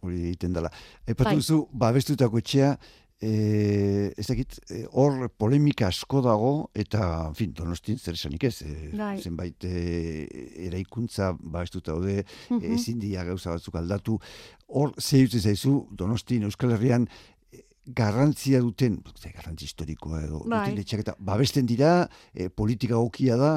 [0.00, 0.70] Hori egiten dela.
[1.06, 1.36] Epatu bai.
[1.36, 2.78] duzu, babestutako etxea,
[3.20, 8.62] e, ez dakit, eh, hor polemika asko dago, eta, en fin, donostin zer esanik ez,
[8.64, 10.26] e, zenbait e,
[10.68, 14.18] eraikuntza ba ez dut daude, mm ezin dia gauza batzuk aldatu,
[14.68, 17.08] hor ze zaizu, donostin, Euskal Herrian,
[17.86, 19.00] garrantzia duten,
[19.34, 20.70] garrantzi historikoa edo, bai.
[20.74, 23.52] duten eta babesten dira, e, politika gokia da,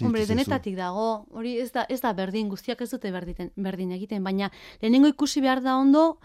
[0.00, 4.22] Hombre, denetatik dago, hori ez da, ez da berdin, guztiak ez dute berditen, berdin egiten,
[4.24, 4.48] baina
[4.80, 6.16] lehenengo ikusi behar da ondo,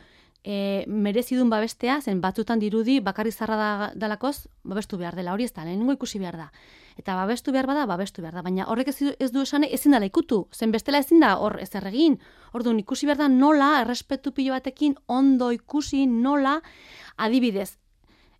[0.43, 5.53] e, merezidun babestea, zen batzutan dirudi bakarri zarra da, dalakoz, babestu behar dela, hori ez
[5.53, 6.51] da, lehenengo ikusi behar da.
[6.97, 8.41] Eta babestu behar bada, babestu behar da.
[8.41, 10.47] Baina horrek ez, ez du esan ezin dela ikutu.
[10.53, 12.17] Zen bestela ezin da hor ez erregin.
[12.53, 16.61] Orduan ikusi behar da nola, errespetu pilo batekin, ondo ikusi nola,
[17.17, 17.77] adibidez,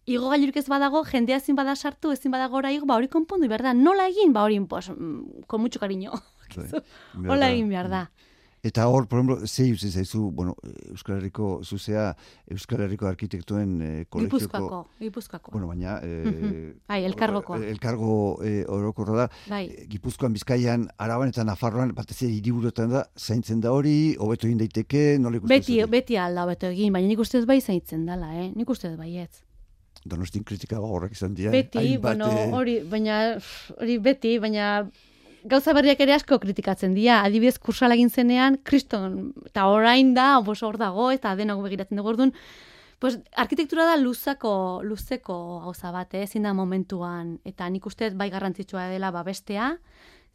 [0.07, 3.49] Igo gailurik ez badago, jendea ezin bada sartu, ezin badago ora igo, ba hori konpondu
[3.51, 3.73] behar da.
[3.75, 4.31] Nola egin?
[4.31, 6.13] Ba hori, pues, mm, con mucho cariño.
[7.27, 8.01] Hola egin behar da.
[8.67, 10.55] Eta hor, por ejemplo, ze utzi zaizu, bueno,
[10.89, 12.17] Euskal Herriko, zuzea,
[12.51, 14.39] Euskal Herriko arkitektuen eh, kolegioko...
[14.41, 15.51] Gipuzkoako, Gipuzkoako.
[15.53, 16.01] Bueno, baina...
[16.03, 17.61] Eh, bai, elkargokoa.
[17.63, 18.11] Elkargo
[18.43, 19.27] eh, orokorra da.
[19.47, 19.63] Bai.
[19.87, 25.07] Gipuzkoan, Bizkaian, Araban eta Nafarroan, batez ere hiriburuetan da, zaintzen da hori, hobeto egin daiteke,
[25.23, 28.49] nola ikusten Beti, beti alda hobeto egin, baina nik uste ez bai zaintzen dela, eh?
[28.51, 29.31] Nik uste ez bai ez.
[30.03, 31.55] Donostin kritika horrek izan dira.
[31.55, 33.21] Beti, hainbat, bueno, eh, hori, baina,
[33.79, 34.73] hori beti, baina
[35.47, 37.21] gauza berriak ere asko kritikatzen dira.
[37.25, 42.15] Adibidez, kursala egin zenean, kriston, eta orain da, bos hor dago, eta denok begiratzen dugu
[42.15, 42.33] orduan,
[42.97, 46.23] Pues, arkitektura da luzako, luzeko gauza bat, eh?
[46.25, 49.67] ezin da momentuan, eta nik uste bai garrantzitsua dela babestea,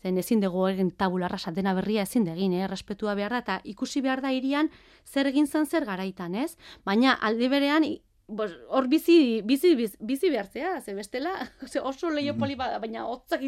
[0.03, 2.68] zen ezin dugu egin tabularra dena berria ezin degin, eh?
[2.70, 4.70] respetua behar da, eta ikusi behar da irian
[5.05, 6.57] zer egin zen zer garaitan, ez?
[6.85, 7.83] Baina alde berean,
[8.29, 11.35] hor bizi, bizi, bizi, bizi behartzea, ze bestela,
[11.83, 13.42] oso leio poli bada, baina hotzak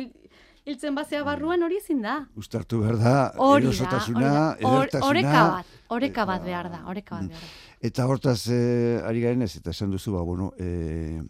[0.64, 2.14] hiltzen bazea barruan hori ezin da.
[2.40, 4.44] Ustartu behar da, Hori da, erosotasuna, da.
[4.58, 5.08] Edertasuna.
[5.10, 5.66] Oreka bat,
[5.98, 7.78] oreka bat eta- behar da, oreka bat behar da.
[7.84, 11.20] Eta hortaz, eh, ari garen ez, eta esan duzu, ba, bueno, eh,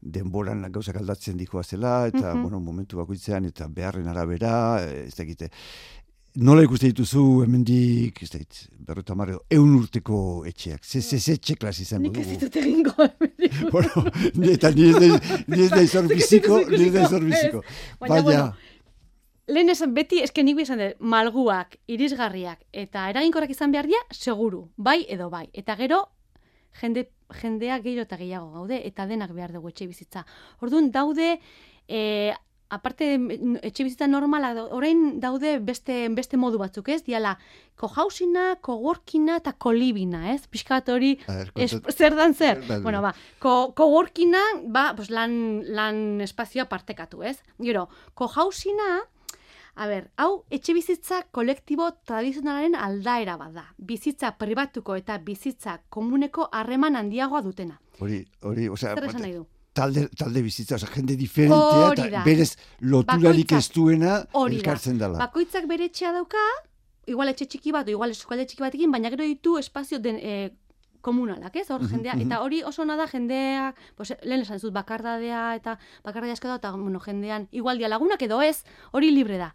[0.00, 2.42] denboran gauzak aldatzen dikoa zela, eta, Mhm.
[2.42, 5.50] bueno, momentu bakoitzean, eta beharren arabera, eh, ez dakite.
[6.36, 11.56] Nola ikuste dituzu hemendik, ez dakit, berrota marredo, eun urteko etxeak, ze, ze, ze etxe
[11.56, 12.38] klasi izango Nik ez dugu.
[12.38, 13.70] ditut egingo hemendik.
[13.72, 17.62] bueno, ni- eta ni ez Zuk ez biziko, ni ez hor ikusiko, biziko.
[17.98, 18.54] Baina, Baina, bueno,
[19.50, 24.68] lehen esan beti, eske nik esan dut, malguak, irisgarriak, eta eraginkorrak izan behar dira, seguru,
[24.76, 25.48] bai edo bai.
[25.52, 26.04] Eta gero,
[26.80, 27.08] jende,
[27.40, 30.24] jendea gero eta gehiago gaude, eta denak behar dugu etxe bizitza.
[30.62, 31.36] Orduan daude,
[31.88, 32.32] e,
[32.70, 33.08] aparte
[33.66, 37.00] etxe bizitza normala, orain daude beste, beste modu batzuk, ez?
[37.06, 37.34] Diala,
[37.80, 40.44] cohousina, coworkina eta colivina, ez?
[40.50, 42.62] Piskat hori, zer dan zer?
[42.84, 45.32] Bueno, ba, ko, coworkina, ba, pues lan,
[45.66, 47.40] lan espazioa partekatu, ez?
[47.58, 49.00] Gero, cohousina,
[49.80, 53.62] a ber, hau etxe bizitza kolektibo tradizionalaren aldaera bat da.
[53.78, 57.78] Bizitza pribatuko eta bizitza komuneko harreman handiagoa dutena.
[58.00, 59.46] hori, hori, osea, Zer esan nahi du?
[59.72, 64.14] talde, talde bizitza, oza, jende diferentea, eta berez loturarik Bakoitzak- ez duena
[64.50, 65.18] elkartzen dela.
[65.18, 66.44] Bakoitzak bere etxea dauka,
[67.06, 70.50] igual etxe txiki bat, igual eskualde txiki batekin, baina gero ditu espazio den, e,
[71.00, 71.66] komunalak, ez?
[71.70, 76.38] Hor jendea, eta hori oso ona da jendeak, pues, lehen esan dut bakardadea eta bakardadea
[76.38, 79.52] asko da, eta bueno, jendean igual dia lagunak edo ez, hori libre da.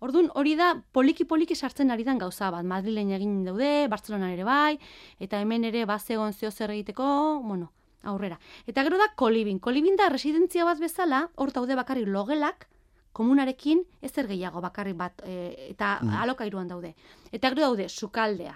[0.00, 2.64] Orduan, hori da poliki-poliki sartzen ari dan gauza bat.
[2.64, 4.78] Madrilen egin daude, Bartzelonan ere bai,
[5.18, 8.38] eta hemen ere bazegon zeo zer egiteko, bueno, aurrera.
[8.66, 9.58] Eta gero da kolibin.
[9.58, 12.68] Kolibin da residentzia bat bezala, hor daude bakarrik logelak,
[13.12, 16.94] komunarekin ezer gehiago bakarrik bat, e, eta alokairuan daude.
[17.32, 18.54] Eta gero daude sukaldea,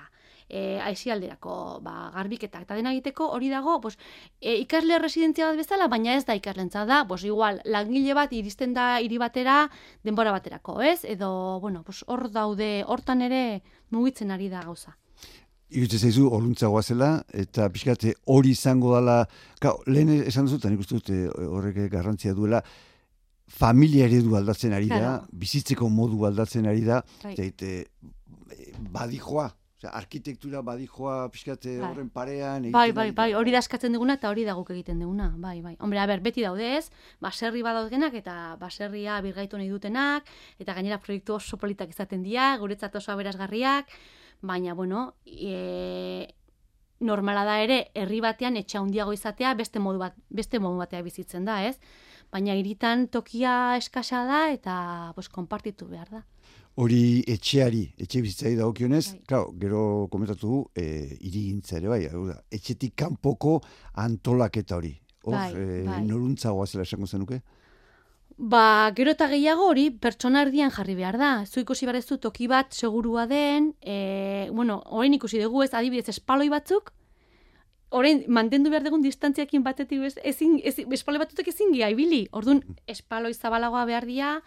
[0.48, 3.98] e, aizialderako, ba, garbiketak eta dena egiteko hori dago, pues,
[4.40, 8.74] e, ikasle residentzia bat bezala, baina ez da ikaslentza da, pues, igual, langile bat iristen
[8.74, 9.68] da hiri batera
[10.04, 11.04] denbora baterako, ez?
[11.04, 14.96] Edo, bueno, pues, hor daude, hortan ere mugitzen ari da gauza.
[15.72, 19.22] Iruditzen zaizu oluntzagoa zela, eta pixkate hori izango dela,
[19.60, 22.60] ka, lehen esan nik uste dut eh, horrek garrantzia duela,
[23.48, 25.26] familia eredu aldatzen ari da, Claro.
[25.32, 27.34] bizitzeko modu aldatzen ari da, Bai.
[27.38, 27.84] eta eh,
[28.92, 29.48] badijoa,
[29.82, 31.90] osea, arkitektura badijoa pixkate Bai.
[31.90, 32.70] horren parean.
[32.72, 35.76] Bai, bai, bai, hori da eskatzen duguna eta hori da guk egiten duguna, bai, bai.
[35.80, 36.90] Hombre, a ber, beti daude ez,
[37.20, 42.94] baserri badaudgenak eta baserria birgaitu nahi dutenak, eta gainera proiektu oso politak izaten dira, guretzat
[42.96, 43.90] oso aberasgarriak,
[44.42, 46.28] baina, bueno, e,
[47.00, 51.44] normala da ere, herri batean etxe handiago izatea beste modu bat, beste modu batea bizitzen
[51.44, 51.78] da, ez?
[52.32, 56.22] Baina hiritan tokia eskasa da eta pues, konpartitu behar da.
[56.80, 59.20] Hori etxeari, etxe bizitzari dagokionez, Bai.
[59.28, 63.58] claro, gero komentatu du, e, irigintza ere bai, hau da, etxetik kanpoko
[64.00, 64.94] antolaketa hori.
[65.22, 66.00] Hor, Bai, eh, bai.
[66.06, 67.42] noruntzagoa zela esango zenuke?
[68.38, 71.44] Ba, gero eta gehiago hori pertsona erdian jarri behar da.
[71.46, 75.74] Zu ikusi behar ez du toki bat segurua den, e, bueno, orain ikusi dugu ez,
[75.74, 76.94] adibidez, espaloi batzuk,
[77.90, 82.26] orain mantendu behar dugun distantziakin batetik ez, ezin, ezin, espaloi batzutek ezin gira ibili.
[82.32, 84.40] Orduan, espaloi zabalagoa behar dira,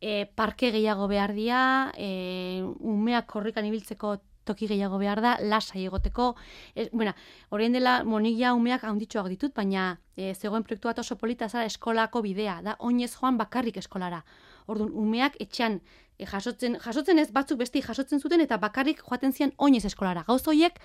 [0.00, 6.32] e, parke gehiago behar dira, e, umeak korrikan ibiltzeko toki gehiago behar da, lasai egoteko.
[6.74, 7.12] Ez, bueno,
[7.54, 12.22] orain dela, monilla umeak handitxoak ditut, baina e, zegoen proiektu bat oso polita zara eskolako
[12.24, 14.22] bidea, da oinez joan bakarrik eskolara.
[14.66, 15.80] Orduan, umeak etxean
[16.16, 20.24] e, jasotzen, jasotzen ez batzuk besti jasotzen zuten eta bakarrik joaten zian oinez eskolara.
[20.28, 20.80] Gauz horiek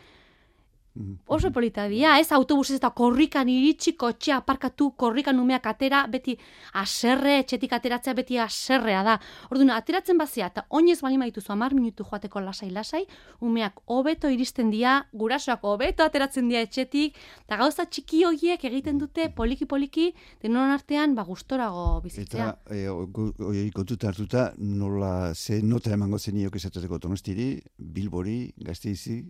[1.26, 6.36] Oso polita dia, ez autobusez eta korrikan iritsi, kotxea aparkatu, korrikan umeak atera, beti
[6.78, 9.16] aserre, etxetik ateratzea beti aserrea da.
[9.50, 13.08] Orduan, ateratzen bazia, eta oinez bali maituzu amar minutu joateko lasai-lasai,
[13.42, 19.32] umeak hobeto iristen dia, gurasoak hobeto ateratzen dia etxetik, eta gauza txiki horiek egiten dute
[19.34, 20.12] poliki-poliki,
[20.46, 22.52] denon artean, ba, gustorago bizitzea.
[22.70, 29.24] Eta, e, kontuta hartuta, nola, ze nota emango zeniok esatuteko tonostiri, bilbori, gazteizi?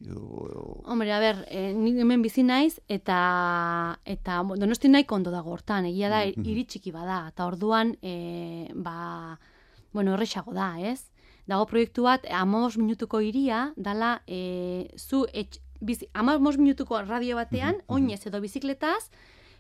[0.84, 3.20] Hombre, a ber, e, ni hemen bizi naiz eta
[4.10, 6.50] eta Donosti nahiko ondo dago hortan, egia da mm-hmm.
[6.54, 9.40] iritsiki bada eta orduan e, ba
[9.94, 11.12] bueno, erresago da, ez?
[11.46, 18.26] Dago proiektu bat 15 minutuko iria dala e, zu 15 minutuko radio batean mm oinez
[18.26, 19.12] edo bizikletaz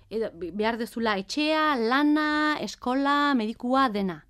[0.09, 4.23] edo behar dezula etxea, lana, eskola, medikua dena.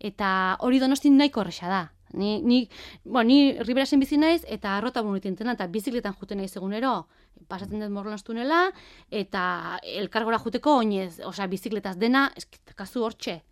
[0.00, 1.82] Eta hori Donosti nahiko erresa da.
[2.12, 2.68] Ni, ni,
[3.04, 7.06] bo, ni riberasen bizi naiz eta arrota bunuetan eta bizikletan juten naiz egunero.
[7.48, 8.70] Pasatzen dut morlan estunela
[9.10, 13.42] eta elkargora juteko oinez, osea bizikletaz dena, eskitakazu hortxe.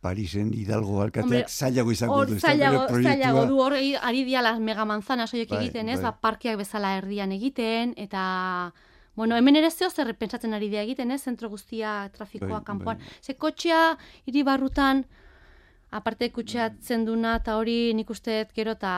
[0.00, 2.38] Parisen Hidalgo alkateak zailago izango du.
[2.40, 5.98] Zailago, zailago du hor, ari dia las mega manzanas oiek bai, egiten, ez?
[6.00, 6.08] Bai.
[6.08, 8.72] Ba, parkiak bezala erdian egiten, eta...
[9.18, 11.20] Bueno, hemen ere zeo zer pentsatzen ari dia egiten, ez?
[11.28, 13.02] Zentro guztia, trafikoa, bai, kanpoan.
[13.02, 13.18] Bai.
[13.20, 15.04] Ze kotxea, hiri barrutan,
[15.90, 18.92] aparte kutxeatzen duna eta hori nik uste gero eta...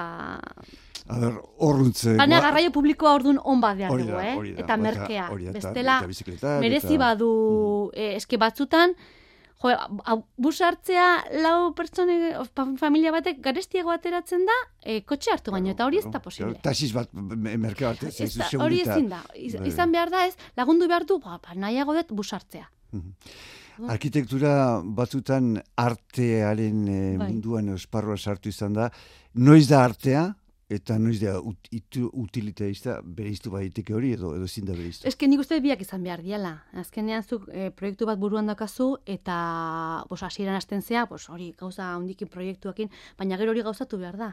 [1.11, 2.15] A ber, horruntze...
[2.19, 4.53] Baina garraio publikoa orduan on bat behar dugu, eh?
[4.63, 5.27] eta merkea.
[5.55, 5.99] Bestela,
[6.63, 7.33] merezi badu
[7.91, 7.99] mm.
[7.99, 8.95] eh, eske batzutan,
[9.63, 9.73] jo,
[10.47, 11.07] bus hartzea
[11.43, 12.35] lau pertsone,
[12.81, 16.55] familia batek garestiago ateratzen da, eh, kotxe hartu baino, eta hori ez da posible.
[16.63, 19.49] Tasis bat, merkea bat, ez da, Hori ezin da, bai.
[19.71, 22.69] izan behar da ez, lagundu behar du, ba, ba nahiago dut bus hartzea.
[22.93, 23.17] Mhm.
[23.93, 28.91] Arkitektura batzutan artearen e, munduan esparroa sartu izan da.
[29.35, 30.29] Noiz da artea,
[30.73, 35.09] eta noiz da ut, itu, utilitaista bereiztu baiteke hori edo edo ezin da bereiztu.
[35.09, 36.55] Eske nik uste biak izan behar diala.
[36.85, 39.37] Azkenean zuk e, proiektu bat buruan dakazu eta
[40.11, 44.33] bos hasieran hasten zea, bos hori gauza hondikin proiektuekin, baina gero hori gauzatu behar da.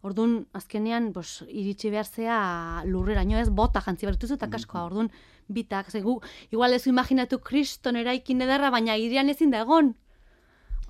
[0.00, 2.36] Orduan, azkenean, bos, iritsi behar zea
[2.86, 4.86] lurreraino ez, bota jantzi bertuzu eta kaskoa.
[4.88, 5.10] Orduan,
[5.50, 9.94] bitak, zegu, igual ez imaginatu kriston eraikin edarra, baina irian ezin da egon.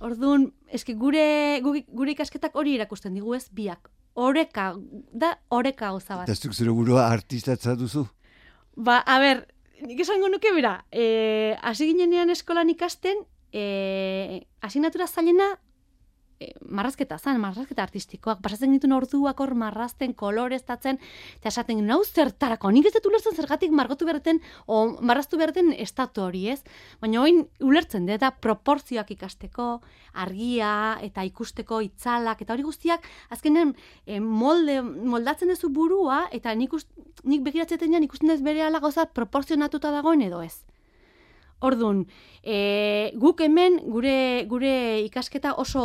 [0.00, 3.90] Orduan, eski gure, gure ikasketak hori irakusten digu ez, biak.
[4.20, 4.72] Oreka,
[5.12, 6.28] da oreka gauza bat.
[6.28, 8.06] Eta zuk zure burua artistatza duzu?
[8.76, 9.44] Ba, a ber,
[9.84, 15.52] nik esango nuke bera, e, hasi ginenean eskolan ikasten, e, asignatura zailena
[16.40, 20.98] e, marrazketa zan, marrazketa artistikoak, pasatzen ditun orduak hor marrazten, koloreztatzen,
[21.38, 26.24] eta esaten nau zertarako, nik ez dut ulertzen zergatik margotu berten, o marraztu berten estatu
[26.24, 26.60] hori ez,
[27.02, 29.68] baina oin ulertzen dut, eta proporzioak ikasteko,
[30.24, 30.72] argia,
[31.04, 33.76] eta ikusteko itzalak, eta hori guztiak, azkenean
[34.06, 36.90] e, molde, moldatzen duzu burua, eta nik, ust,
[37.24, 40.62] nik begiratzen ikusten ez bere ala gauza proporzionatuta dagoen edo ez.
[41.60, 42.06] Orduan,
[42.42, 45.82] e, guk hemen gure gure ikasketa oso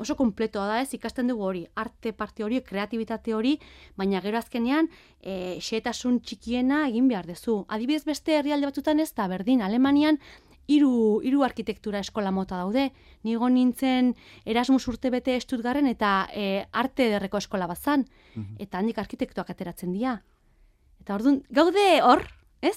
[0.00, 0.94] oso kompletoa da, ez?
[0.96, 3.58] Ikasten dugu hori, arte parte hori, kreatibitate hori,
[4.00, 4.88] baina gero azkenean
[5.20, 7.64] e, xetasun txikiena egin behar dezu.
[7.68, 10.16] Adibidez beste herrialde batzutan ez da berdin, Alemanian
[10.70, 12.88] hiru hiru arkitektura eskola mota daude.
[13.26, 14.14] Nigo nintzen
[14.48, 18.06] Erasmus urte bete estutgarren eta e, arte derreko eskola bazan.
[18.34, 20.20] Mm Eta handik arkitektuak ateratzen dira.
[21.00, 22.24] Eta orduan, gaude hor,
[22.62, 22.76] ez?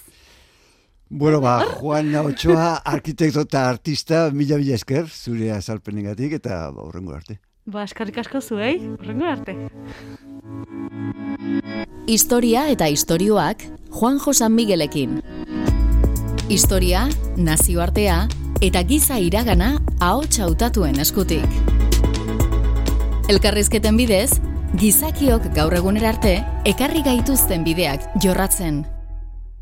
[1.10, 7.14] Bueno, ba, Juan Ochoa, arkitekto eta artista, mila mila esker, zure azalpenengatik eta ba, horrengo
[7.14, 7.40] arte.
[7.66, 9.56] Ba, eskarrik asko zuei, horrengo arte.
[12.08, 15.22] Historia eta istorioak Juan Josan Miguelekin.
[16.50, 18.28] Historia, nazioartea
[18.62, 21.48] eta giza iragana ahots hautatuen eskutik.
[23.32, 24.42] Elkarrizketen bidez,
[24.80, 26.36] gizakiok gaur egunera arte
[26.66, 28.84] ekarri gaituzten bideak jorratzen